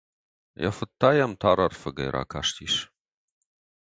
Йӕ 0.63 0.71
фыд 0.77 0.91
та 0.99 1.09
йӕм 1.17 1.31
тарӕрфыгӕй 1.41 2.09
ракастис. 2.15 2.75